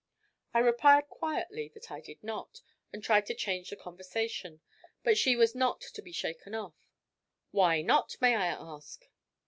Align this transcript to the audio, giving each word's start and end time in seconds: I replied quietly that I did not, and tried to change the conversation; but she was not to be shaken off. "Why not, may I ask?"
I 0.51 0.57
replied 0.57 1.09
quietly 1.09 1.69
that 1.75 1.91
I 1.91 2.01
did 2.01 2.23
not, 2.23 2.61
and 2.91 3.03
tried 3.03 3.27
to 3.27 3.35
change 3.35 3.69
the 3.69 3.75
conversation; 3.75 4.61
but 5.03 5.15
she 5.15 5.35
was 5.35 5.53
not 5.53 5.79
to 5.81 6.01
be 6.01 6.11
shaken 6.11 6.55
off. 6.55 6.73
"Why 7.51 7.83
not, 7.83 8.17
may 8.19 8.33
I 8.35 8.47
ask?" 8.47 9.05